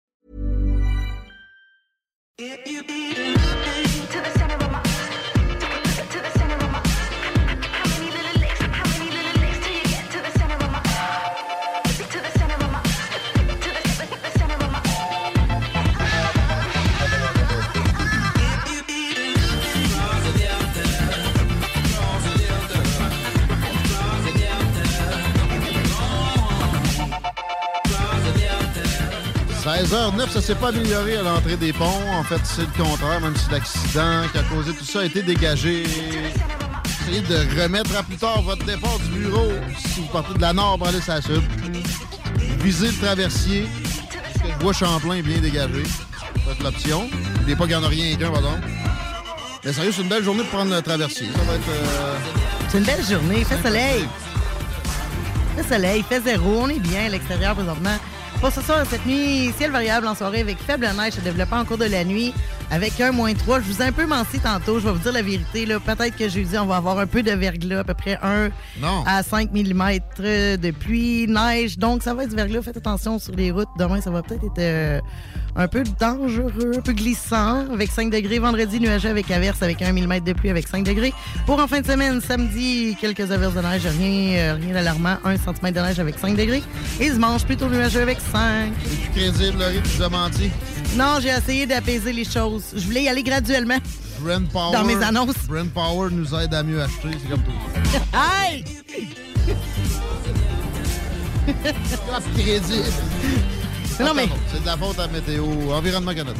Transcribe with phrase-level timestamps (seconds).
[2.37, 3.20] if you be
[29.63, 31.85] 16h09, ça s'est pas amélioré à l'entrée des ponts.
[32.13, 35.21] En fait, c'est le contraire, même si l'accident qui a causé tout ça a été
[35.21, 35.83] dégagé.
[37.03, 40.53] Essayez de remettre à plus tard votre départ du bureau si vous partez de la
[40.53, 41.41] nord pour aller sur la sud.
[42.59, 43.67] Visez le traversier.
[44.43, 45.83] Le bois Champlain est bien dégagé.
[46.47, 47.07] C'est l'option.
[47.37, 48.53] N'oubliez pas qu'il n'y en a rien qu'un, pardon.
[49.63, 51.27] Mais sérieux, c'est une belle journée pour prendre le traversier.
[51.35, 51.69] Ça va être.
[51.69, 52.17] euh,
[52.69, 54.07] C'est une belle journée, il fait soleil.
[55.57, 57.95] Il fait soleil, il fait zéro, on est bien à l'extérieur présentement.
[58.41, 61.65] Pour ce soir, cette nuit, ciel variable en soirée avec faible neige se développant en
[61.65, 62.33] cours de la nuit
[62.71, 63.59] avec un moins 3.
[63.59, 65.65] Je vous ai un peu menti tantôt, je vais vous dire la vérité.
[65.65, 65.79] là.
[65.79, 68.49] Peut-être que jeudi, on va avoir un peu de verglas, à peu près 1
[68.81, 69.03] Non.
[69.05, 71.77] à 5 mm de pluie, neige.
[71.77, 72.61] Donc, ça va être du verglas.
[72.61, 73.67] Faites attention sur les routes.
[73.77, 74.99] Demain, ça va peut-être être euh,
[75.55, 77.65] un peu dangereux, un peu glissant.
[77.73, 78.39] Avec 5 degrés.
[78.39, 81.13] Vendredi, nuageux avec averse avec 1 mm de pluie avec 5 degrés.
[81.45, 83.85] Pour en fin de semaine, samedi, quelques averses de neige.
[83.85, 85.17] Rien, euh, rien d'alarmant.
[85.25, 86.63] 1 cm de neige avec 5 degrés.
[86.99, 88.71] Et dimanche, plutôt nuageux avec 5.
[88.85, 90.49] C'est crédible, Laurie, tu as menti.
[90.95, 92.63] Non, j'ai essayé d'apaiser les choses.
[92.75, 93.77] Je voulais y aller graduellement.
[94.19, 94.73] Brand Power.
[94.73, 95.35] Dans mes annonces.
[95.47, 97.09] Brand Power nous aide à mieux acheter.
[97.21, 97.51] C'est comme tout.
[98.13, 98.65] Hey!
[103.99, 104.03] Ah.
[104.03, 106.39] Non, mais- C'est de la faute à Météo Environnement Canada.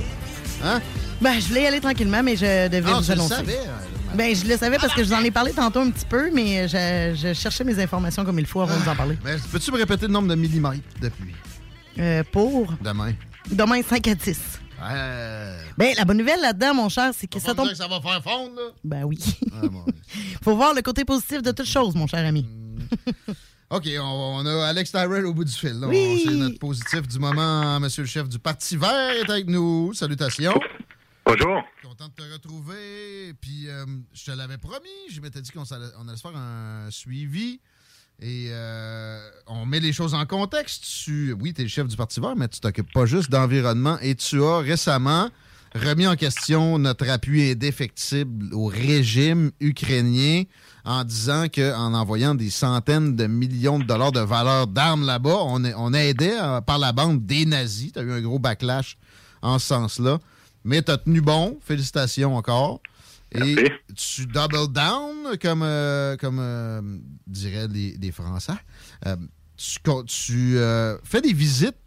[0.64, 0.82] Hein?
[1.22, 3.36] Ben, je voulais y aller tranquillement, mais je devais Ah, vous tu le annoncer.
[3.36, 3.60] savais.
[4.16, 6.30] Ben, je le savais parce que je vous en ai parlé tantôt un petit peu,
[6.34, 9.18] mais je, je cherchais mes informations comme il faut avant de vous en parler.
[9.24, 11.34] Mais peux-tu me répéter le nombre de millimètres de pluie?
[12.00, 12.74] Euh, pour?
[12.84, 13.14] Demain?
[13.50, 14.40] Demain 5 à 10.
[14.84, 17.70] Euh, Ben, la bonne nouvelle là-dedans, mon cher, c'est que ça tombe.
[17.70, 18.62] que ça va faire fondre, là?
[18.84, 19.20] Ben oui.
[19.54, 19.86] Ah, bon.
[20.44, 22.48] Faut voir le côté positif de toute chose, mon cher ami.
[23.70, 24.04] OK, on,
[24.42, 25.80] on a Alex Tyrell au bout du fil.
[25.86, 26.24] Oui.
[26.26, 27.80] C'est notre positif du moment.
[27.80, 29.94] Monsieur le chef du Parti vert est avec nous.
[29.94, 30.60] Salutations.
[31.26, 31.62] Bonjour.
[31.84, 33.34] Content de te retrouver.
[33.40, 34.90] Puis, euh, je te l'avais promis.
[35.12, 37.62] Je m'étais dit qu'on on allait se faire un suivi.
[38.20, 40.84] Et euh, on met les choses en contexte.
[41.04, 43.98] Tu, oui, tu es le chef du Parti vert, mais tu t'occupes pas juste d'environnement.
[44.02, 45.30] Et tu as récemment
[45.74, 50.44] remis en question notre appui indéfectible au régime ukrainien
[50.84, 55.64] en disant qu'en envoyant des centaines de millions de dollars de valeur d'armes là-bas, on,
[55.64, 57.94] on aidait euh, par la bande des nazis.
[57.94, 58.98] Tu as eu un gros backlash
[59.42, 60.20] en ce sens-là.
[60.64, 61.58] Mais tu as tenu bon.
[61.62, 62.82] Félicitations encore.
[63.34, 63.56] Et
[63.96, 66.82] tu double down, comme, euh, comme euh,
[67.28, 68.54] diraient les, les Français.
[69.06, 69.16] Euh,
[69.58, 70.58] tu
[71.04, 71.78] fais des visites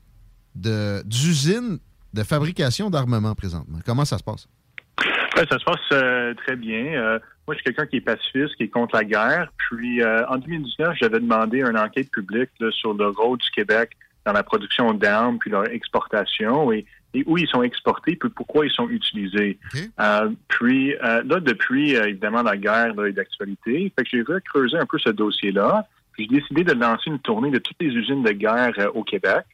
[0.54, 1.78] de- d'usines
[2.12, 3.78] de, fabrication d'armement présentement.
[3.84, 4.48] Comment ça se passe?
[5.36, 7.18] Ouais, ça se passe très bien.
[7.46, 9.52] Moi, je suis quelqu'un qui est pacifiste, qui est contre la guerre.
[9.58, 13.90] Puis, en 2019, j'avais demandé une enquête publique là, sur le rôle du Québec
[14.24, 18.66] dans la production d'armes, puis leur exportation, et, et où ils sont exportés, puis pourquoi
[18.66, 19.58] ils sont utilisés.
[20.00, 23.92] Euh, puis, euh, là, depuis, euh, évidemment, la guerre là, est d'actualité.
[23.96, 25.86] Fait que j'ai creusé un peu ce dossier-là.
[26.12, 29.44] Puis, j'ai décidé de lancer une tournée de toutes les usines de guerre au Québec.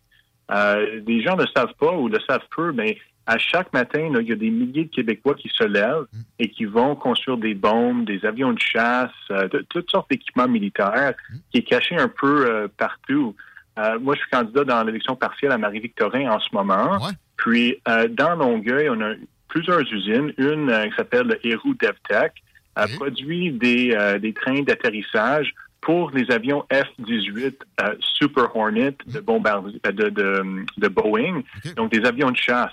[1.03, 4.29] Des gens ne savent pas ou le savent peu, mais à chaque matin, là, il
[4.29, 6.07] y a des milliers de Québécois qui se lèvent
[6.41, 11.15] et qui vont construire des bombes, des avions de chasse, de- toutes sortes d'équipements militaires
[11.53, 13.37] qui est caché un peu partout.
[13.79, 16.99] Euh, moi, je suis candidat dans l'élection partielle à Marie-Victorin en ce moment.
[17.37, 19.15] Puis, euh, dans Longueuil, on a
[19.49, 20.33] plusieurs usines.
[20.39, 22.33] Une euh, qui s'appelle le Héroux DevTech
[22.77, 29.21] a produit des, euh, des trains d'atterrissage pour les avions F-18 euh, Super Hornet de,
[29.21, 31.43] bombardier, euh, de, de, de, Boeing,
[31.77, 32.73] donc des avions de chasse.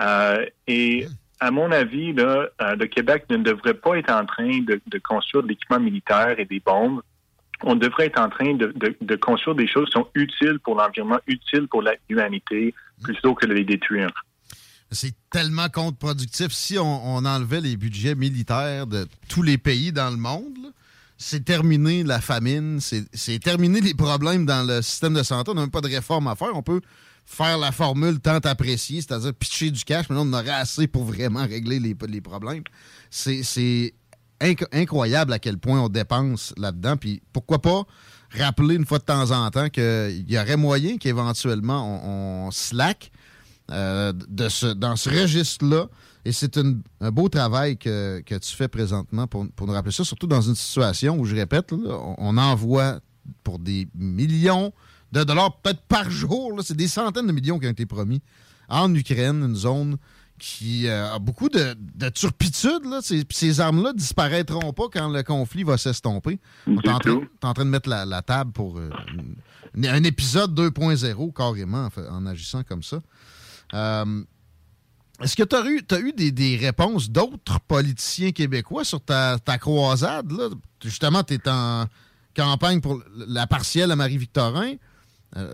[0.00, 1.06] Euh, et
[1.40, 5.42] à mon avis, là, le Québec ne devrait pas être en train de, de construire
[5.42, 7.02] de l'équipement militaire et des bombes.
[7.64, 11.68] On devrait être en train de, construire des choses qui sont utiles pour l'environnement, utiles
[11.68, 14.10] pour l'humanité, plutôt que de les détruire.
[14.90, 16.52] C'est tellement contre-productif.
[16.52, 20.72] Si on, enlevait les budgets militaires de tous les pays dans le monde,
[21.16, 25.50] c'est terminé la famine, c'est terminé les problèmes dans le système de santé.
[25.50, 26.54] On n'a même pas de réforme à faire.
[26.54, 26.80] On peut
[27.24, 31.04] faire la formule tant appréciée, c'est-à-dire pitcher du cash, mais là, on aurait assez pour
[31.04, 32.64] vraiment régler les, les problèmes.
[33.10, 33.94] C'est
[34.72, 36.96] incroyable à quel point on dépense là-dedans.
[36.96, 37.84] Puis pourquoi pas
[38.30, 43.10] rappeler une fois de temps en temps qu'il y aurait moyen qu'éventuellement on, slack
[43.70, 45.88] euh, dans ce registre-là
[46.24, 50.40] et c'est un beau travail que, tu fais présentement pour, nous rappeler ça, surtout dans
[50.40, 53.00] une situation où, je répète, on, envoie
[53.42, 54.72] pour des millions
[55.10, 58.22] de dollars, peut-être par jour, c'est des centaines de millions qui ont été promis
[58.68, 59.96] en Ukraine, une zone
[60.42, 61.76] qui euh, a beaucoup de,
[62.08, 62.82] turpitude.
[63.30, 66.40] Ces, armes-là disparaîtront pas quand le conflit va s'estomper.
[66.64, 68.90] Tu es, en train de mettre la, table pour euh,
[69.76, 73.00] un épisode 2.0 carrément en, agissant comme ça.
[73.74, 74.24] Euh,
[75.22, 80.32] est-ce que tu as eu, as eu des, réponses d'autres politiciens québécois sur ta, croisade?
[80.82, 81.86] Justement, tu es en
[82.34, 84.72] campagne pour la partielle à Marie-Victorin.
[85.36, 85.52] Euh,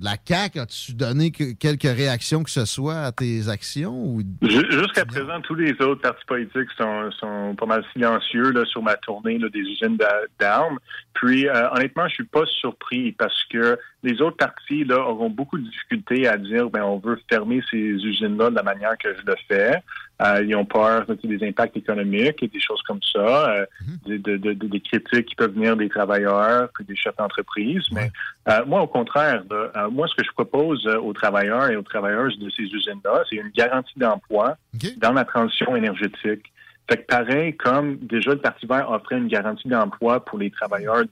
[0.00, 4.18] la CAQ, as-tu donné quelques réactions que ce soit à tes actions?
[4.40, 9.38] Jusqu'à présent, tous les autres partis politiques sont, pas mal silencieux là, sur ma tournée
[9.38, 9.98] des usines
[10.38, 10.78] d'armes.
[11.12, 15.58] Puis, euh, honnêtement, je suis pas surpris parce que les autres partis là, auront beaucoup
[15.58, 19.22] de difficultés à dire ben on veut fermer ces usines-là de la manière que je
[19.26, 19.82] le fais.
[20.20, 23.66] Euh, ils ont peur des impacts économiques et des choses comme ça, euh,
[24.06, 24.18] mhm.
[24.18, 27.84] des critiques qui peuvent venir des travailleurs puis des chefs d'entreprise.
[27.92, 28.10] Mais
[28.48, 29.44] euh, moi, au contraire,
[29.92, 33.50] moi, ce que je propose aux travailleurs et aux travailleuses de ces usines-là, c'est une
[33.50, 34.56] garantie d'emploi
[34.96, 36.52] dans la transition énergétique.
[36.90, 41.04] Fait que pareil, comme déjà le Parti vert offrait une garantie d'emploi pour les travailleurs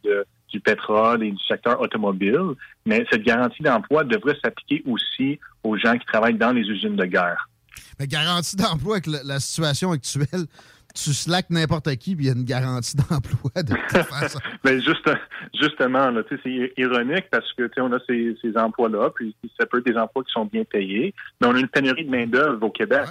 [0.49, 2.55] du pétrole et du secteur automobile,
[2.87, 7.05] mais cette garantie d'emploi devrait s'appliquer aussi aux gens qui travaillent dans les usines de
[7.05, 7.49] guerre.
[7.99, 10.47] Mais garantie d'emploi avec la, situation actuelle,
[10.95, 14.39] tu slack n'importe qui, puis il y a une garantie d'emploi de toute façon.
[14.65, 15.11] Mais juste,
[15.55, 19.97] justement, c'est ironique parce que on a ces, ces emplois-là, puis ça peut être des
[19.97, 23.07] emplois qui sont bien payés, mais on a une pénurie de main-d'œuvre au Québec.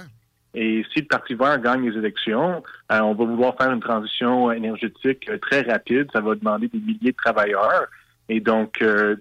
[0.56, 4.50] Et si le Parti vert gagne les élections, euh, on va vouloir faire une transition
[4.50, 6.08] énergétique euh, très rapide.
[6.14, 7.86] Ça va demander des milliers de travailleurs.
[8.30, 9.16] Et donc, euh,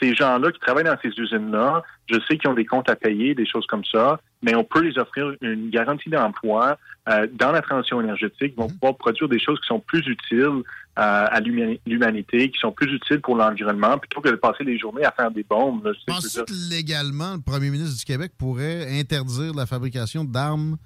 [0.00, 3.34] ces gens-là qui travaillent dans ces usines-là, je sais qu'ils ont des comptes à payer,
[3.34, 7.62] des choses comme ça, mais on peut les offrir une garantie d'emploi euh, dans la
[7.62, 8.54] transition énergétique.
[8.56, 8.74] Ils vont mhm.
[8.74, 10.62] pouvoir produire des choses qui sont plus utiles euh,
[10.96, 15.12] à l'humanité, qui sont plus utiles pour l'environnement, plutôt que de passer des journées à
[15.12, 15.92] faire des bombes.
[16.06, 20.76] Penses-tu que légalement, le premier ministre du Québec pourrait interdire la fabrication d'armes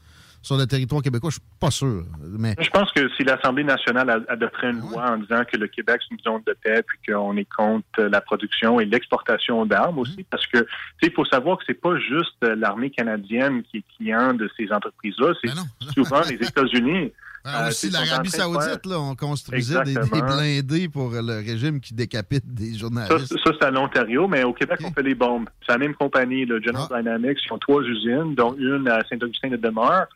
[0.43, 1.31] sur le territoire québécois?
[1.31, 2.05] Je suis pas sûr.
[2.39, 2.55] Mais...
[2.61, 6.15] Je pense que si l'Assemblée nationale adopterait une loi en disant que le Québec, c'est
[6.15, 10.27] une zone de paix, puis qu'on est contre la production et l'exportation d'armes aussi, mm-hmm.
[10.31, 10.67] parce que
[11.03, 15.33] il faut savoir que c'est pas juste l'armée canadienne qui est client de ces entreprises-là,
[15.43, 17.13] c'est ben souvent les États-Unis.
[17.45, 22.79] Ah, aussi l'Arabie Saoudite, là, on construisait des, blindés pour le régime qui décapite des
[22.79, 23.37] journalistes.
[23.45, 25.49] Ça, c'est à l'Ontario, mais au Québec, on fait les bombes.
[25.67, 26.99] C'est la même compagnie, le General ah.
[26.99, 30.07] Dynamics, qui ont trois usines, dont une à Saint-Augustin-de-Demeure.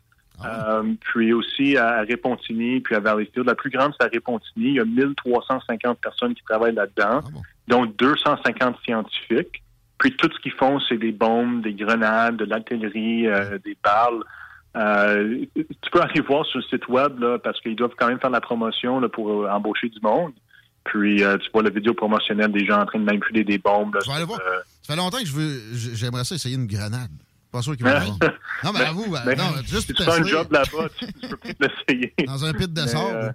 [0.42, 3.46] Ah euh, puis aussi à Répontigny, puis à Valleyfield.
[3.46, 4.68] La plus grande, c'est à Répontigny.
[4.68, 9.62] Il y a 1350 personnes qui travaillent là-dedans, ah dont 250 scientifiques.
[9.98, 14.22] Puis tout ce qu'ils font, c'est des bombes, des grenades, de l'artillerie, euh, des balles.
[14.76, 18.20] Euh, tu peux aller voir sur le site web là, parce qu'ils doivent quand même
[18.20, 20.32] faire la promotion là, pour embaucher du monde.
[20.84, 23.94] Puis tu vois la vidéo promotionnelle des gens en train de manipuler des bombes.
[23.94, 24.38] Là, tu vas aller voir.
[24.82, 25.60] Ça fait longtemps que je veux,
[25.94, 27.10] j'aimerais ça essayer une grenade.
[27.50, 30.48] Pas sûr qu'il va Non, mais avoue, ben, non, juste si tu fais un job
[30.50, 32.14] là-bas, tu, peux plus l'essayer.
[32.26, 33.34] Dans un pit de sable.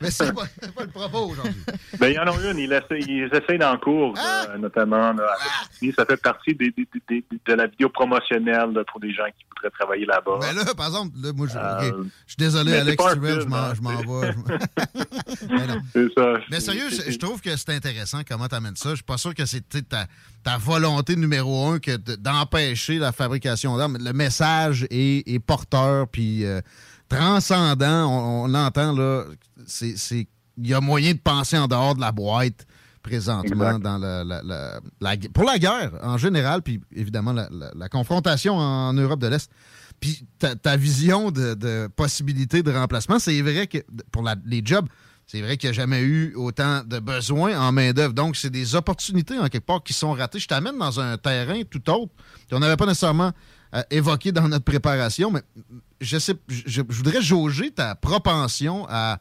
[0.00, 0.42] Mais c'est pas,
[0.74, 1.62] pas, le propos aujourd'hui.
[1.98, 3.04] Ben, il y en a une, ils essayent,
[3.52, 4.46] ils dans le cours, ah!
[4.50, 5.12] euh, notamment.
[5.12, 5.86] Là, ah!
[5.96, 9.44] Ça fait partie des, des, des, de la vidéo promotionnelle là, pour des gens qui
[9.48, 10.38] voudraient travailler là-bas.
[10.40, 13.56] Mais là, par exemple, là, moi, je, euh, je suis désolé, Alex Truel, je m'en
[13.56, 13.72] hein.
[13.72, 14.34] vais.
[15.92, 16.34] C'est ça.
[16.50, 18.90] Mais sérieux, je, je trouve que c'est intéressant comment tu amènes ça.
[18.90, 20.06] Je suis pas sûr que c'est ta
[20.46, 23.98] ta volonté numéro un que d'empêcher la fabrication d'armes.
[24.00, 26.60] Le message est, porteur, puis euh,
[27.08, 28.06] transcendant.
[28.08, 29.24] On, l'entend, là.
[29.66, 29.94] C'est,
[30.58, 32.66] il y a moyen de penser en dehors de la boîte
[33.02, 34.80] présentement dans la,
[35.32, 39.50] pour la guerre en général, puis évidemment la, confrontation en Europe de l'Est.
[40.00, 43.78] Puis ta, vision de, possibilité de remplacement, c'est vrai que
[44.10, 44.88] pour les jobs
[45.26, 48.14] c'est vrai qu'il n'y a jamais eu autant de besoins en main-d'œuvre.
[48.14, 50.38] Donc, c'est des opportunités, en quelque part, qui sont ratées.
[50.38, 52.12] Je t'amène dans un terrain tout autre
[52.48, 53.32] qu'on n'avait pas nécessairement
[53.90, 55.42] évoqué dans notre préparation, mais
[56.00, 59.18] je, sais, je, voudrais jauger ta propension à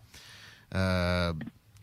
[0.76, 1.34] euh,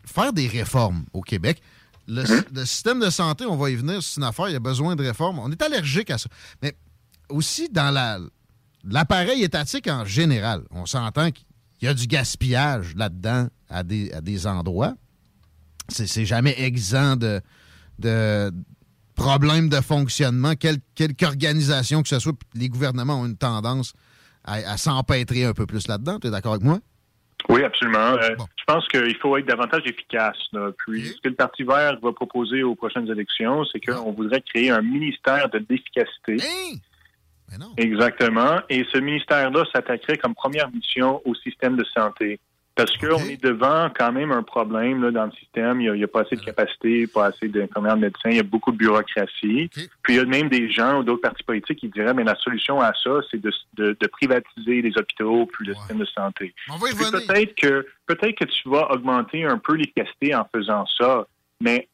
[0.05, 1.61] faire des réformes au Québec.
[2.07, 2.25] Le,
[2.65, 5.03] système de santé, on va y venir, c'est une affaire, il y a besoin de
[5.03, 5.39] réformes.
[5.39, 6.29] On est allergique à ça.
[6.61, 6.75] Mais
[7.29, 8.19] aussi dans la,
[8.83, 11.45] l'appareil étatique en général, on s'entend qu'il
[11.81, 14.95] y a du gaspillage là-dedans à des, à des endroits.
[15.89, 17.41] C'est jamais exempt de,
[17.99, 18.51] de
[19.15, 22.33] problèmes de fonctionnement, quelque organisation que ce soit.
[22.55, 23.93] Les gouvernements ont une tendance
[24.43, 26.19] à, s'empêtrer un peu plus là-dedans.
[26.19, 26.79] Tu es d'accord avec moi?
[27.49, 28.13] Oui, absolument.
[28.13, 30.37] Euh, je pense qu'il faut être davantage efficace.
[30.77, 34.13] Puis, ce que le Parti vert va proposer aux prochaines élections, c'est qu'on ah.
[34.15, 36.37] voudrait créer un ministère de l'efficacité.
[36.41, 36.77] Hein?
[37.77, 38.61] Exactement.
[38.69, 42.39] Et ce ministère-là s'attaquerait comme première mission au système de santé.
[42.75, 45.79] Parce qu'on est devant quand même un problème là, dans le système.
[45.79, 48.43] Il n'y a, pas assez de capacité, pas assez de de médecins, il y a
[48.43, 49.69] beaucoup de bureaucratie.
[50.01, 52.35] Puis il y a même des gens ou d'autres partis politiques qui diraient mais la
[52.35, 56.55] solution à ça, c'est de, de, privatiser les hôpitaux puis le système de santé.
[56.67, 61.27] Peut-être que peut-être que tu vas augmenter un peu l'efficacité en faisant ça,
[61.61, 61.87] mais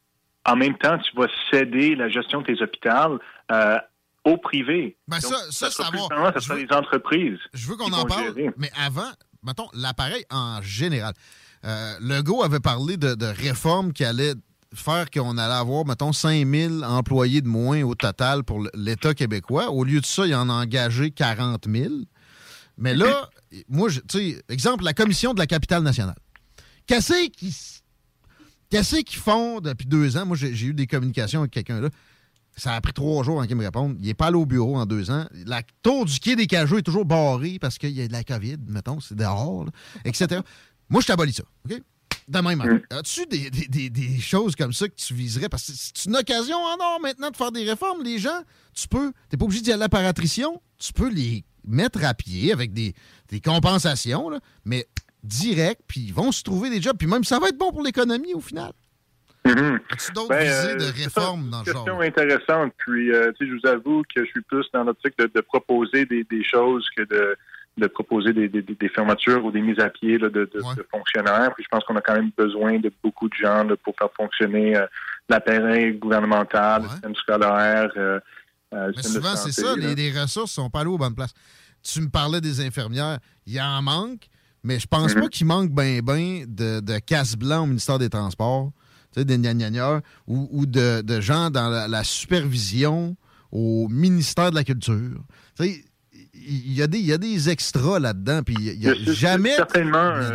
[0.46, 3.20] en même temps, tu vas céder la gestion de tes hôpitaux
[3.52, 3.78] euh,
[4.24, 4.96] au privé.
[5.08, 7.38] Ben ça, ça, ça, ça, ça sera les entreprises.
[7.52, 9.10] Je veux qu'on en parle, mais avant,
[9.42, 11.14] mettons, l'appareil en général.
[11.64, 14.34] Euh, Legault avait parlé de, réformes qui allaient
[14.74, 19.70] faire qu'on allait avoir, mettons, 5000 employés de moins au total pour l'État québécois.
[19.70, 21.94] Au lieu de ça, il en a engagé 40 000.
[22.78, 23.28] Mais là,
[23.68, 26.16] moi, tu sais, exemple, la commission de la capitale nationale.
[26.86, 27.26] Qu'est-ce
[29.02, 30.26] qu'ils font depuis deux ans?
[30.26, 31.88] Moi, j'ai eu des communications avec quelqu'un là.
[32.60, 33.96] Ça a pris trois jours avant qu'il me réponde.
[34.00, 35.24] Il n'est pas allé au bureau en deux ans.
[35.46, 38.22] La tour du quai des Cajots est toujours barrée parce qu'il y a de la
[38.22, 39.64] COVID, mettons, c'est dehors,
[40.04, 40.42] etc.
[40.90, 41.80] Moi, je t'abolis ça, OK?
[42.28, 42.82] De même mm.
[42.90, 45.48] As-tu des, choses comme ça que tu viserais?
[45.48, 48.02] Parce que c'est une occasion en or maintenant de faire des réformes.
[48.02, 48.42] Les gens,
[48.74, 52.52] tu peux, t'es pas obligé d'y aller par attrition, tu peux les mettre à pied
[52.52, 52.94] avec des,
[53.42, 54.86] compensations, mais
[55.24, 56.98] direct, puis ils vont se trouver des jobs.
[56.98, 58.72] Puis même, ça va être bon pour l'économie au final.
[59.44, 61.84] Mm As-tu d'autres ben, visées de euh, réforme dans ce genre?
[61.84, 62.72] C'est une question intéressante.
[62.78, 66.24] Puis, euh, je vous avoue que je suis plus dans l'optique de, de, proposer des,
[66.24, 67.36] des, choses que de,
[67.78, 71.54] de proposer des, des, des, fermetures ou des mises à pied là, de, de, fonctionnaires.
[71.54, 74.10] Puis, je pense qu'on a quand même besoin de beaucoup de gens là, pour faire
[74.14, 74.86] fonctionner euh,
[75.28, 77.90] l'appareil gouvernemental, le système scolaire.
[77.96, 78.20] Euh,
[78.72, 79.74] Mais souvent, c'est ça.
[79.76, 81.34] Les, les, ressources sont pas allées aux bonnes places.
[81.82, 83.18] Tu me parlais des infirmières.
[83.46, 84.26] Il y en manque,
[84.62, 85.20] mais je pense mm-hmm.
[85.20, 88.70] pas qu'il manque ben ben de, de casse blanc au ministère des Transports
[89.16, 93.16] des gnagnagnas, ou, ou de, de, gens dans la, supervision
[93.52, 95.20] au ministère de la Culture.
[95.60, 99.50] Il y, a y a des extras là-dedans, puis il n'y a, jamais.
[99.50, 100.14] Certainement.
[100.14, 100.30] Euh,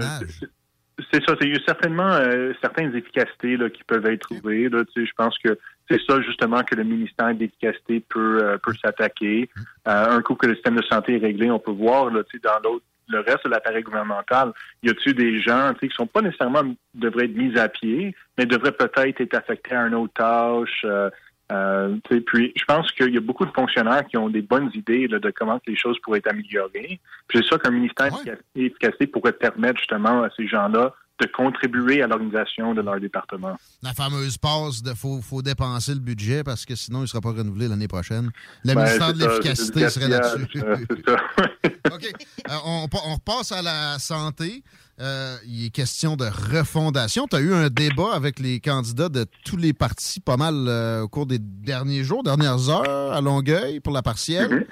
[1.11, 4.69] c'est ça, il y a certainement euh, certaines efficacités là, qui peuvent être trouvées.
[4.69, 5.57] Là, je pense que
[5.89, 9.49] c'est ça justement que le ministère d'Efficacité peut, euh, peut s'attaquer.
[9.57, 9.63] Hum.
[9.85, 12.85] un coup que le système de santé est réglé, on peut voir là, dans l'autre
[13.07, 14.51] le reste de l'appareil gouvernemental,
[14.83, 18.71] y a-t-il des gens qui sont pas nécessairement devraient être mis à pied, mais devraient
[18.71, 20.81] peut-être être affectés à une autre tâche.
[20.85, 21.09] Euh,
[21.51, 21.95] euh,
[22.25, 25.31] puis je pense qu'il y a beaucoup de fonctionnaires qui ont des bonnes idées de
[25.31, 26.99] comment les choses pourraient être améliorées.
[27.27, 28.09] Puis c'est ça qu'un ministère
[28.55, 33.55] d'efficacité pourrait permettre justement à ces gens-là de contribuer à l'organisation de leur département.
[33.81, 37.21] La fameuse passe de faut, faut dépenser le budget parce que sinon il ne sera
[37.21, 38.31] pas renouvelé l'année prochaine.
[38.65, 40.59] Le ben, ministère de l'efficacité serait là-dessus.
[41.93, 42.11] OK.
[42.49, 44.63] Euh, on, on, repasse à la santé.
[44.99, 47.27] Euh, il est question de refondation.
[47.27, 51.03] Tu as eu un débat avec les candidats de tous les partis pas mal euh,
[51.03, 54.67] au cours des derniers jours, dernières heures à Longueuil pour la partielle.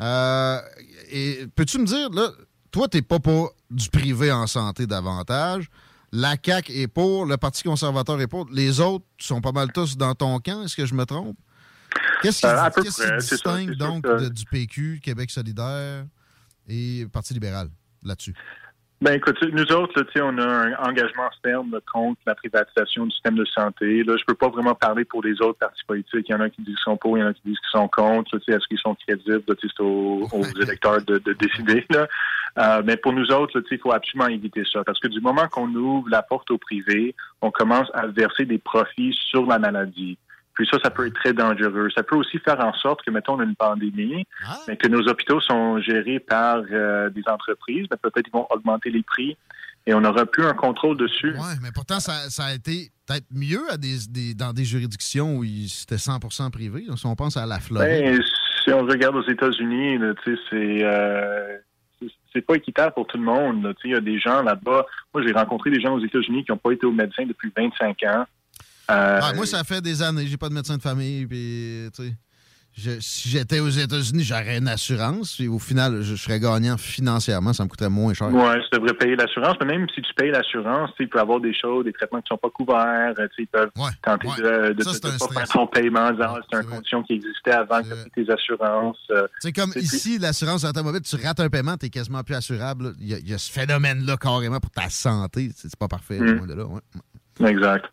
[0.00, 0.62] Mm-hmm.
[1.12, 2.30] et peux-tu me dire, là,
[2.72, 5.70] toi, tu n'es pas pour du privé en santé davantage.
[6.16, 8.46] La CAQ est pour, le Parti conservateur est pour.
[8.52, 10.62] Les autres sont pas mal tous dans ton camp.
[10.62, 11.36] Est-ce que je me trompe?
[12.22, 16.04] Qu'est-ce qui, euh, distingue donc du PQ, Québec solidaire
[16.68, 17.66] et Parti libéral
[18.04, 18.32] là-dessus?
[19.00, 23.34] Ben écoute, nous autres, là, on a un engagement ferme contre la privatisation du système
[23.34, 24.04] de santé.
[24.04, 26.26] Là, je peux pas vraiment parler pour les autres partis politiques.
[26.28, 27.58] Il y en a qui disent qu'ils sont pour, il y en a qui disent
[27.58, 28.36] qu'ils sont contre.
[28.36, 29.42] Est-ce qu'ils sont crédibles?
[29.60, 30.26] C'est aux,
[30.62, 31.84] électeurs de, décider.
[31.90, 32.06] Là.
[32.58, 34.84] Euh, mais pour nous autres, il faut absolument éviter ça.
[34.84, 38.58] Parce que du moment qu'on ouvre la porte au privé, on commence à verser des
[38.58, 40.18] profits sur la maladie.
[40.54, 41.88] Puis ça, ça peut être très dangereux.
[41.96, 44.56] Ça peut aussi faire en sorte que, mettons, on a une pandémie, ah.
[44.68, 48.90] mais que nos hôpitaux sont gérés par euh, des entreprises, mais peut-être ils vont augmenter
[48.90, 49.36] les prix
[49.86, 51.34] et on n'aura plus un contrôle dessus.
[51.36, 55.96] Oui, mais pourtant, ça, a été peut-être mieux à des, dans des juridictions où c'était
[55.96, 56.84] 100% privé.
[56.96, 58.16] Si on pense à la Floride.
[58.16, 58.22] Ben,
[58.64, 60.84] si on regarde aux États-Unis, c'est...
[60.84, 61.58] Euh,
[62.34, 63.74] c'est pas équitable pour tout le monde.
[63.84, 64.86] Il y a des gens là-bas.
[65.12, 68.02] Moi, j'ai rencontré des gens aux États-Unis qui n'ont pas été au médecin depuis 25
[68.04, 68.24] ans.
[68.90, 70.26] Euh, moi, ça fait des années.
[70.26, 71.26] J'ai pas de médecin de famille.
[71.26, 71.88] Puis,
[72.76, 75.38] si j'étais aux États-Unis, j'aurais une assurance.
[75.40, 77.52] Et au final, je, serais gagnant financièrement.
[77.52, 78.28] Ça me coûterait moins cher.
[78.32, 79.56] Oui, tu devrais payer l'assurance.
[79.60, 82.32] Mais même si tu payes l'assurance, il peut y avoir des choses, des traitements qui
[82.32, 83.14] ne sont pas couverts.
[83.38, 83.70] Ils peuvent
[84.02, 86.10] tenter de ne pas faire son paiement
[86.50, 88.98] c'est une condition qui existait avant que tu tes assurances.
[89.10, 92.94] Euh, c'est comme ici, l'assurance automobile, tu rates un paiement, tu es quasiment plus assurable.
[93.00, 95.50] Il y, a ce phénomène-là carrément pour ta santé.
[95.54, 96.18] C'est pas parfait.
[96.18, 96.46] Hmm.
[96.46, 97.48] De là.
[97.48, 97.86] Exact.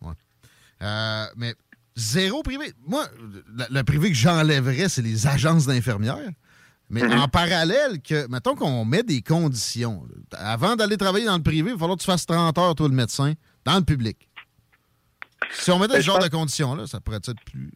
[0.82, 1.54] Euh, mais
[1.96, 2.72] zéro privé.
[2.88, 3.06] Moi,
[3.70, 6.32] le, privé que j'enlèverais, c'est les agences d'infirmières.
[6.90, 7.20] Mais mhm.
[7.20, 10.04] en parallèle, que, mettons qu'on met des conditions.
[10.34, 12.88] Avant d'aller travailler dans le privé, il va falloir que tu fasses 30 heures, toi,
[12.90, 13.34] le médecin,
[13.64, 14.30] dans le public.
[15.52, 17.72] Si on mettait ce genre de conditions-là, ça pourrait être plus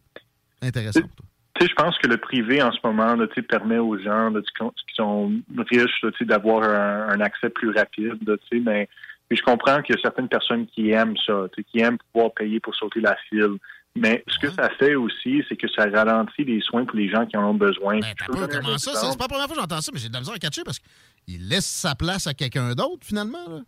[0.62, 1.26] intéressant pour toi?
[1.54, 4.94] Tu sais, je pense que le privé, en ce moment, là, permet aux gens qui
[4.94, 5.32] sont
[5.70, 8.18] riches d'avoir un, accès plus rapide.
[8.52, 8.88] mais
[9.30, 12.74] je comprends qu'il y a certaines personnes qui aiment ça, qui aiment pouvoir payer pour
[12.74, 13.56] sauter la file.
[13.96, 17.24] Mais ce que ça fait aussi, c'est que ça ralentit les soins pour les gens
[17.26, 18.00] qui en ont besoin.
[18.00, 18.92] Ben, comment ça?
[18.94, 20.62] C'est pas la première fois que j'entends ça, mais j'ai de la misère à catcher
[20.64, 23.48] parce qu'il laisse sa place à quelqu'un d'autre, finalement.
[23.48, 23.60] Là.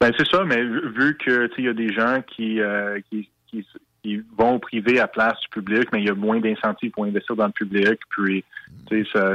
[0.00, 3.64] Ben, c'est ça, mais vu que il y a des gens qui, euh, qui, qui,
[4.38, 7.34] vont au privé à place du public, mais il y a moins d'incentives pour investir
[7.34, 7.98] dans le public.
[8.10, 8.44] Puis,
[8.88, 9.34] c'est ça,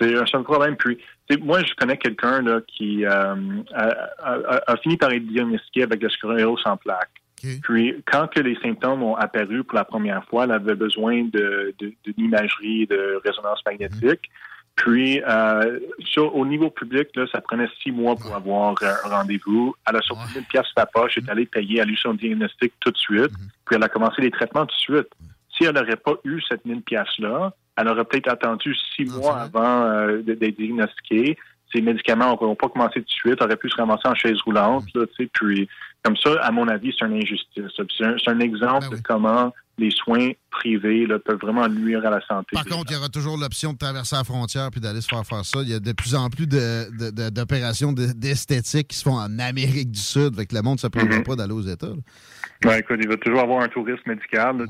[0.00, 0.76] c'est un problème.
[0.76, 0.98] Puis,
[1.40, 3.34] moi, je connais quelqu'un qui euh,
[3.74, 7.21] a, fini par être diagnostiqué avec le sclérose en plaques.
[7.62, 11.74] Puis, quand que les symptômes ont apparu pour la première fois, elle avait besoin de,
[11.78, 14.30] de, d'imagerie, de résonance magnétique.
[14.76, 15.80] Puis, euh,
[16.16, 19.74] au niveau public, là, ça prenait six mois pour avoir un rendez-vous.
[19.88, 22.14] Elle a sorti une pièce de sa poche, est allée payer, elle a eu son
[22.14, 23.48] diagnostic tout de suite, mhm.
[23.66, 25.08] puis elle a commencé les traitements tout de suite.
[25.56, 29.84] Si elle n'aurait pas eu cette 1000 pièces-là, elle aurait peut-être attendu six mois avant
[29.84, 31.36] euh, d'être diagnostiquée
[31.74, 34.84] ces médicaments n'ont pas commencé tout de suite, auraient pu se ramasser en chaise roulante.
[34.94, 35.68] Là, puis,
[36.02, 37.64] comme ça, à mon avis, c'est une injustice.
[37.76, 42.48] C'est un, exemple ben de comment les soins privés peuvent vraiment nuire à la santé.
[42.54, 45.24] Par contre, il y aura toujours l'option de traverser la frontière puis d'aller se faire
[45.24, 45.60] faire ça.
[45.62, 50.00] Il y a de plus en plus d'opérations d'esthétique qui se font en Amérique du
[50.00, 51.24] Sud, avec le monde ne se prévoit mm-hmm.
[51.24, 51.94] pas d'aller aux États.
[52.62, 54.58] Ben, écoute, il va toujours avoir un tourisme médical.
[54.58, 54.64] Là,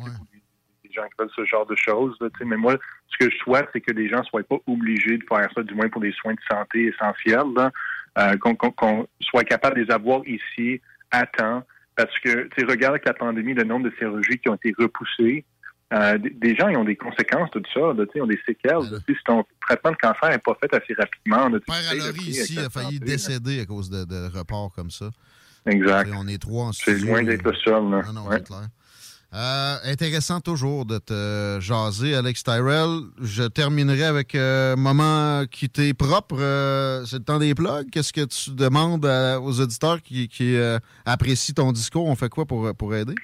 [0.92, 2.16] gens qui veulent ce genre de choses.
[2.44, 2.76] mais moi,
[3.08, 5.62] ce que je souhaite, c'est que les gens ne soient pas obligés de faire ça,
[5.62, 7.70] du moins pour des soins de santé essentiels,
[8.18, 10.80] euh, qu'on soit capable de les avoir ici
[11.26, 11.62] temps.
[11.96, 15.44] Parce que, tu regarde avec la pandémie, le nombre de chirurgies qui ont été repoussées.
[15.92, 17.80] Euh, des gens, ils ont des conséquences de tout ça,
[18.14, 18.80] ils ont des séquelles.
[19.06, 21.50] Si ton traitement de cancer n'est pas fait assez rapidement...
[21.66, 25.10] Père ici a failli décéder à cause de, de reports comme ça.
[25.66, 26.10] Exact.
[26.16, 27.82] on est trois en C'est loin d'être le seul.
[27.82, 28.68] Non, non, clair.
[29.34, 33.00] Euh, intéressant toujours de te jaser, Alex Tyrell.
[33.22, 36.36] Je terminerai avec un euh, moment qui t'est propre.
[36.38, 37.88] Euh, c'est le temps des plugs.
[37.90, 40.28] Qu'est-ce que tu demandes aux auditeurs qui,
[41.06, 42.06] apprécient ton discours?
[42.08, 43.14] On fait quoi pour, pour aider?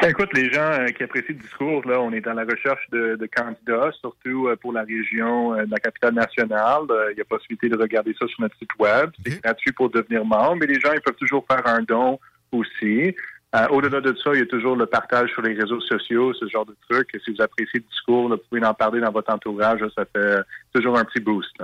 [0.00, 3.28] Ben, écoute, les gens qui apprécient le discours, là, on est dans la recherche de,
[3.36, 6.84] candidats, surtout pour la région de la capitale nationale.
[7.12, 9.10] Il y a possibilité de regarder ça sur notre site web.
[9.26, 12.18] C'est gratuit pour devenir membre, mais les gens ils peuvent toujours faire un don
[12.50, 13.14] aussi.
[13.54, 16.48] Euh, au-delà de ça, il y a toujours le partage sur les réseaux sociaux, ce
[16.48, 17.10] genre de trucs.
[17.24, 19.80] si vous appréciez le discours, vous pouvez en parler dans votre entourage.
[19.94, 20.38] ça fait
[20.72, 21.56] toujours un petit boost.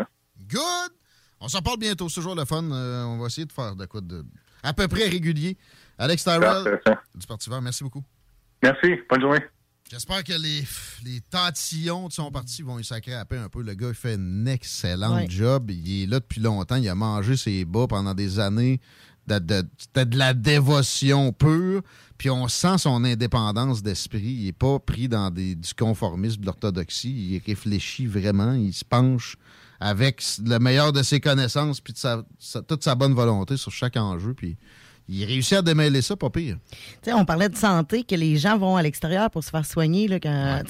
[0.48, 0.92] Good!
[1.40, 2.08] On s'en parle bientôt.
[2.08, 2.62] C'est toujours le fun.
[2.70, 4.24] Euh, on va essayer de faire de quoi de
[4.62, 5.56] à peu près régulier.
[5.98, 6.80] Alex Tyrell
[7.14, 8.02] du Parti vert, merci beaucoup.
[8.62, 8.96] Merci.
[9.08, 9.40] Bonne journée.
[9.90, 10.62] J'espère que les,
[11.04, 13.62] les tantillons de son parti vont y sacrer à Un peu.
[13.62, 15.70] Le gars il fait un excellent job.
[15.70, 16.76] Il est là depuis longtemps.
[16.76, 18.80] Il a mangé ses bas pendant des années
[19.38, 19.62] de,
[19.94, 21.82] de, la dévotion pure,
[22.18, 24.20] puis on sent son indépendance d'esprit.
[24.22, 27.10] Il n'est pas pris dans des, du conformisme, de l'orthodoxie.
[27.10, 29.36] Il réfléchit vraiment, il se penche
[29.78, 34.34] avec le meilleur de ses connaissances, puis de toute sa bonne volonté sur chaque enjeu,
[34.34, 34.56] puis
[35.12, 36.56] il réussit à démêler ça, pas pire.
[37.08, 40.06] on parlait de santé, que les gens vont à l'extérieur pour se faire soigner.
[40.06, 40.62] Là, quand,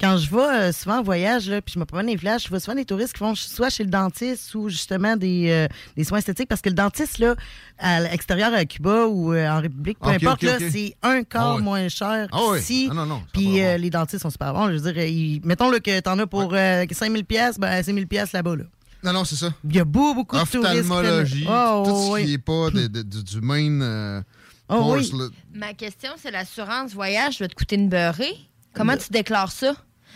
[0.00, 2.48] quand je vais euh, souvent en voyage, là, puis je me promène les flashs, je
[2.48, 6.04] vois souvent des touristes qui vont soit chez le dentiste ou justement des, euh, des
[6.04, 7.34] soins esthétiques, parce que le dentiste, là,
[7.78, 11.88] à l'extérieur à Cuba ou euh, en République, peu importe, c'est un quart ah moins
[11.88, 12.88] cher ici.
[12.90, 14.68] Ah non, non, puis les dentistes sont super bons.
[14.68, 18.56] Je veux dire, mettons que tu en as pour 5000 pièces, ben 5000 pièces là-bas.
[18.56, 18.64] Là.
[19.02, 19.52] Non, non, c'est ça.
[19.64, 20.64] Il y a beaucoup, beaucoup de touristes.
[20.64, 24.22] Ophtalmologie, oh, tout ce qui n'est pas du main euh,
[24.68, 25.10] oh, Oui.
[25.54, 28.36] Ma question, c'est l'assurance voyage va te coûter une beurrée.
[28.74, 29.74] Comment tu déclares ça?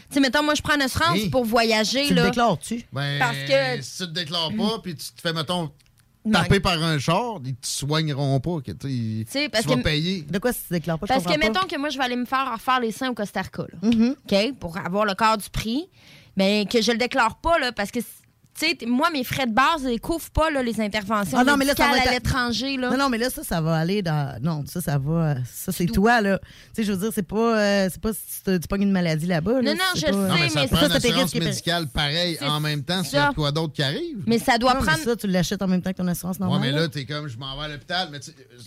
[0.09, 2.07] Tu sais, mettons, moi, je prends une assurance pour voyager.
[2.07, 2.85] Tu le déclares-tu?
[2.93, 3.83] Ben, Parce que...
[3.83, 5.73] si tu ne te déclares pas, puis tu te fais, mettons,
[6.31, 8.61] taper par un char, ils te soigneront pas.
[8.61, 9.27] Que, tu
[9.67, 10.23] vas payer.
[10.23, 11.07] De quoi si tu déclares pas?
[11.07, 13.43] Parce que, mettons que moi, je vais aller me faire refaire les seins au Costa
[13.43, 13.65] Rica.
[13.83, 14.11] Mm-hmm.
[14.11, 14.59] OK?
[14.59, 15.89] Pour avoir le quart du prix.
[16.37, 18.01] Mais que je le déclare pas, là, parce que
[18.59, 21.57] tu sais, moi, mes frais de base, ils couvrent pas là, les interventions ah, non,
[21.57, 22.77] mais là, ça va à l'étranger.
[22.77, 24.41] Non, non, mais là, ça, ça va aller dans.
[24.41, 25.37] Non, ça, ça va.
[25.53, 26.39] Ça, c'est toi, là.
[26.39, 28.93] Tu sais, je veux dire, c'est pas, euh, c'est pas si tu, tu pognes une
[28.93, 29.61] maladie là-bas.
[29.61, 33.03] Non, non, je sais, non, mais, ça, prend une assurance médicale pareil en même temps
[33.03, 34.23] s'il y a quoi d'autre qui arrive.
[34.27, 34.99] Mais ça doit prendre.
[34.99, 36.61] ça, tu l'achètes en même temps que ton assurance normale.
[36.61, 38.09] Ouais, mais là, t'es comme, je m'en vais à l'hôpital.
[38.13, 38.21] mais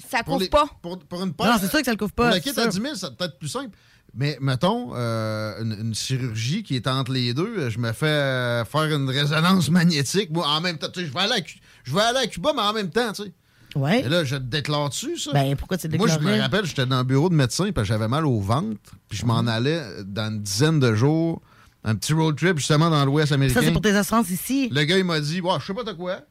[0.09, 0.67] Ça couvre pas.
[0.81, 2.25] Pour, pour une Non, c'est sûr que ça le couvre pas.
[2.25, 3.77] Pour la kit à 10 000, ça peut être plus simple.
[4.17, 8.85] Mais mettons, euh, une, chirurgie qui est entre les deux, je me fais euh, faire
[8.85, 10.31] une résonance magnétique.
[10.31, 11.43] Moi, en même temps, je vais, aller à,
[11.83, 13.33] je vais aller à Cuba, mais en même temps, tu sais.
[13.75, 13.99] Ouais.
[13.99, 15.33] Et là, je te déclare dessus, ça.
[15.33, 18.07] Ben, pourquoi tu Moi, je me rappelle, j'étais dans un bureau de médecin, puis j'avais
[18.07, 19.49] mal au ventre, puis je m'en mhm.
[19.49, 21.39] allais dans une dizaine de jours,
[21.83, 23.59] un petit road trip, justement, dans l'Ouest américain.
[23.59, 24.69] Ça, c'est pour tes assurances ici.
[24.71, 26.21] Le gars, il m'a dit, ouais, je sais pas de quoi,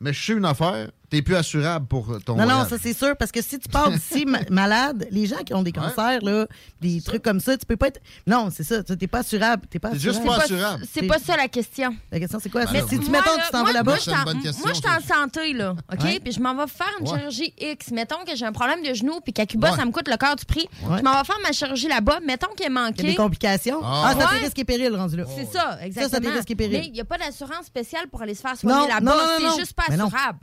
[0.00, 2.62] mais je sais une affaire, t'es plus assurable pour ton Non, voyage.
[2.64, 5.62] non, ça c'est sûr, parce que si tu pars d'ici malade, les gens qui ont
[5.62, 6.46] des cancers, là,
[6.80, 8.00] des trucs comme ça, tu peux pas être.
[8.26, 9.66] Non, c'est ça, t'es pas assurable.
[9.70, 10.84] T'es pas juste pas assurable.
[10.90, 11.94] C'est pas ça la question.
[12.10, 12.64] La question, c'est quoi?
[12.66, 13.92] Ben si tu mettons, tu t'en vas là-bas.
[13.92, 16.20] Moi, je suis en santé, là, OK?
[16.22, 17.90] Puis je m'en vais faire une chirurgie X.
[17.90, 20.36] Mettons que j'ai un problème de genou, puis qu'à Cuba, ça me coûte le quart
[20.36, 20.68] du prix.
[20.82, 22.20] Je m'en vais faire ma chirurgie là-bas.
[22.24, 22.94] Mettons qu'il est manqué.
[22.98, 23.80] Il y a des complications.
[23.82, 25.24] Ah, ah ça fait risque et péril, rendu là.
[25.34, 26.22] C'est ça, exactement.
[26.24, 26.78] Ça, ça risque et péril.
[26.80, 29.38] Mais il n'y a pas d'assurance spéciale pour aller se faire soigner là-bas.
[29.38, 30.38] C'est juste pas assurable.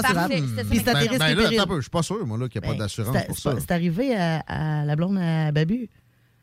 [0.00, 0.34] Pas assurable.
[0.34, 2.78] Puis c'est ben, ben là, je suis pas sûr, moi, qu'il n'y a pas ben,
[2.78, 3.54] d'assurance pour ça.
[3.58, 5.88] C'est arrivé à, la blonde à Babu.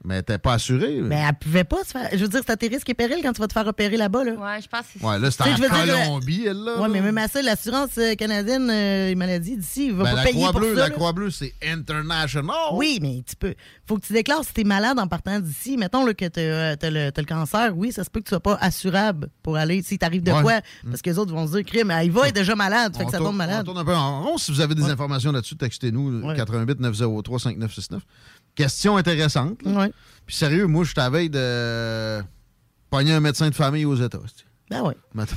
[0.03, 0.99] Mais t'es pas assuré.
[1.01, 2.09] Mais elle pouvait pas se faire.
[2.11, 3.97] Je veux dire, c'est à tes risques et périls quand tu vas te faire opérer
[3.97, 4.23] là-bas.
[4.23, 4.31] Là.
[4.31, 6.81] Ouais, je pense que c'est Ouais, là, c'est en Colombie, elle, là.
[6.81, 10.23] Ouais, mais même à ça, l'assurance euh, canadienne, euh, maladie d'ici, il va ben, pas
[10.23, 10.81] payer Croix pour bleue, ça.
[10.81, 12.55] La Croix-Bleue, c'est international.
[12.73, 13.53] Oui, mais tu peux.
[13.87, 15.77] Faut que tu déclares si t'es malade en partant d'ici.
[15.77, 17.77] Mettons là, que t'as euh, as le, le, cancer.
[17.77, 19.83] Oui, ça se peut que tu sois pas assurable pour aller.
[19.83, 20.89] Si t'arrives de quoi, mm.
[20.89, 23.11] parce que les autres vont se dire, crime, il va être déjà malade, fait que
[23.11, 23.61] ça tombe malade.
[23.61, 24.37] On tourne un peu en rond.
[24.37, 28.01] Si vous avez des informations là-dessus, textez-nous 88 903 5969.
[28.55, 29.59] Question intéressante.
[29.65, 29.85] Oui.
[30.25, 32.21] Puis sérieux, moi, je t'avais de
[32.89, 34.19] pogner un médecin de famille aux États.
[34.69, 34.93] Ben oui.
[35.13, 35.35] Mettons.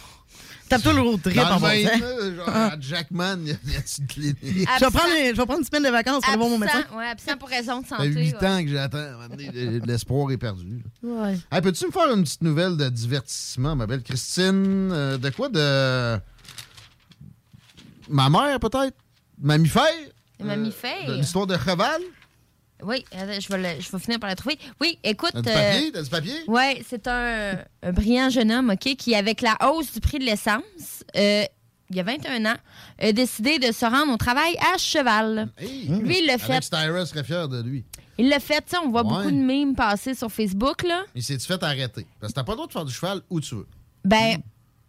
[0.68, 4.38] Tape-toi le road trip en bon genre, à Jackman, il y a une clinique.
[4.42, 6.84] Je vais, prendre, je vais prendre une semaine de vacances pour aller voir mon médecin.
[6.96, 8.08] Oui, absent pour raison de santé.
[8.08, 8.48] Ça fait 8 ouais.
[8.48, 9.84] ans que j'attends.
[9.86, 10.82] L'espoir est perdu.
[11.02, 11.38] Ouais.
[11.52, 14.90] Hey, Peux-tu me faire une petite nouvelle de divertissement, ma belle Christine?
[14.90, 15.48] Euh, de quoi?
[15.50, 16.18] De.
[18.08, 18.96] Ma mère, peut-être?
[19.38, 19.84] Mammifère?
[20.42, 21.08] Mammifère?
[21.08, 22.00] Euh, L'histoire de cheval?
[22.86, 24.58] Oui, je vais, je vais finir par la trouver.
[24.80, 25.32] Oui, écoute.
[25.32, 25.92] T'as du papier?
[25.92, 26.34] T'as du papier?
[26.46, 27.58] Oui, c'est un,
[27.92, 31.44] brillant jeune homme, OK, qui, avec la hausse du prix de l'essence, euh,
[31.90, 32.56] il y a 21 ans,
[32.98, 35.48] a décidé de se rendre au travail à cheval.
[35.60, 36.52] lui, il l'a fait.
[36.52, 37.84] Alex Tyra serait fier de lui.
[38.18, 41.04] Il l'a fait, on voit beaucoup de mimes passer sur Facebook, là.
[41.14, 42.06] Il s'est-tu fait arrêter?
[42.20, 43.66] Parce que t'as pas le droit de faire du cheval où tu veux.
[44.04, 44.38] Ben,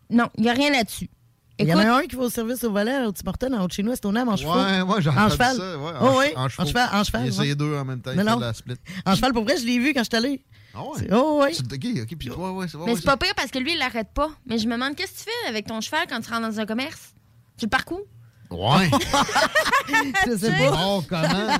[0.09, 1.09] non, il n'y a rien là-dessus.
[1.57, 3.67] Il y en a un qui va au service au volet au Tim en haut
[3.67, 4.57] de chez nous, c'est ton âme en cheval.
[4.57, 5.55] Ouais, moi, j'en En cheval.
[5.55, 6.25] Ça, ouais, en, oh, oui.
[6.35, 6.89] en, cheval.
[6.91, 7.31] En cheval.
[7.45, 8.11] Il deux en même temps.
[8.13, 8.75] il la split.
[9.05, 10.45] En cheval, pour vrai, je l'ai vu quand je suis allé.
[10.73, 11.07] Ah ouais?
[11.13, 11.53] Oh, ouais.
[11.57, 12.17] OK, OK.
[12.17, 14.29] Puis, ouais, ouais, ouais, Mais c'est pas pire parce que lui, il l'arrête pas.
[14.45, 16.59] Mais je me demande, qu'est-ce que tu fais avec ton cheval quand tu rentres dans
[16.59, 17.13] un commerce?
[17.57, 18.01] Tu le parcours?
[18.51, 18.89] Ouais.
[20.27, 20.85] je sais pas.
[20.85, 21.57] Oh, comment?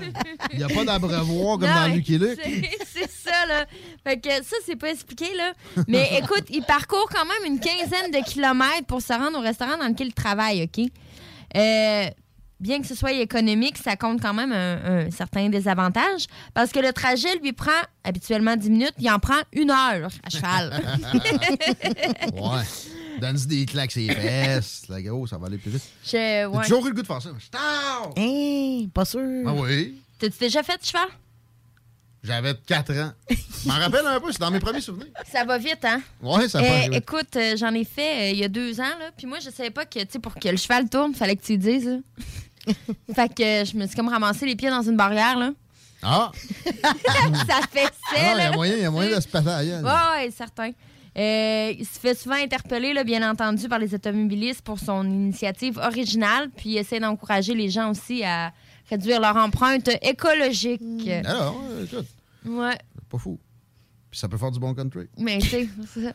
[0.52, 2.40] Il n'y a pas d'abreuvoir comme dans Lucky Luke.
[2.86, 3.66] C'est ça, là.
[4.04, 5.54] Fait que ça, c'est pas expliqué, là.
[5.88, 9.78] Mais écoute, il parcourt quand même une quinzaine de kilomètres pour se rendre au restaurant
[9.78, 10.86] dans lequel il travaille, OK?
[11.56, 12.10] Euh,
[12.60, 16.94] bien que ce soit économique, ça compte quand même un, certain désavantage parce que le
[16.94, 17.72] trajet lui prend
[18.04, 20.84] habituellement 10 minutes, il en prend une heure à cheval.
[22.34, 22.95] ouais.
[23.20, 24.84] Donne des claques ses fesses.
[24.90, 25.84] La gros, ça va aller plus vite.
[26.04, 26.64] J'ai ouais.
[26.64, 27.30] toujours eu le goût de faire ça.
[28.16, 29.44] Hé, pas sûr.
[29.46, 30.02] Ah oui.
[30.20, 31.08] T'as-tu déjà fait de cheval?
[32.26, 33.12] J'avais 4 ans.
[33.30, 35.12] Je m'en rappelle un peu, c'est dans mes premiers souvenirs.
[35.32, 36.02] Ça va vite, hein?
[36.22, 38.98] Oui, ça va euh, Écoute, euh, j'en ai fait euh, il y a deux ans,
[39.00, 39.12] là.
[39.16, 41.36] Puis moi, je savais pas que, tu sais, pour que le cheval tourne, il fallait
[41.36, 42.02] que tu le dises,
[43.16, 45.52] fait que je me suis comme ramassé les pieds dans une barrière, là.
[46.02, 46.32] Ah!
[46.66, 49.84] ça fait ça, ah, Il y a moyen, y a moyen de se passer ailleurs.
[49.84, 50.72] Oui, certain.
[51.16, 56.50] Il se fait souvent interpeller, là, bien entendu, par les automobilistes pour son initiative originale,
[56.56, 58.52] puis il essaie d'encourager les gens aussi à
[58.90, 60.82] réduire leur empreinte écologique.
[61.26, 62.08] Alors, écoute.
[62.46, 62.78] Ouais.
[63.10, 63.40] Pas fou.
[64.12, 65.08] Puis ça peut faire du bon country.
[65.18, 65.70] Mais tu sais,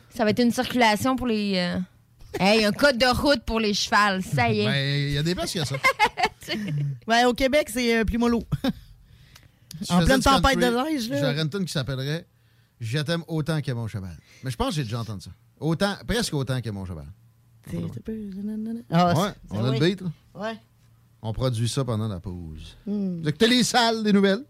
[0.09, 1.53] ça va être une circulation pour les.
[1.57, 1.79] Euh...
[2.39, 4.65] Hey, un code de route pour les chevals, ça y est.
[4.65, 5.75] Ben, il y a des places qui a ça.
[7.07, 8.41] ouais, au Québec, c'est euh, plus mollo.
[9.89, 11.19] en pleine tempête de neige, là.
[11.19, 12.25] J'aurais une tune qui s'appellerait
[12.81, 14.17] Je t'aime autant que mon cheval.
[14.43, 15.31] Mais je pense que j'ai déjà entendu ça.
[15.59, 17.05] Autant, presque autant que mon cheval.
[18.89, 20.11] Ah, ouais, on a le beat, là.
[20.33, 20.57] Ouais.
[21.21, 22.75] On produit ça pendant la pause.
[22.87, 23.21] Hmm.
[23.21, 24.43] Vous écoutez les salles des nouvelles?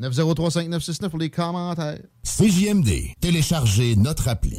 [0.00, 2.00] 9035969 pour les commentaires.
[2.24, 4.58] CJMD, téléchargez notre appli.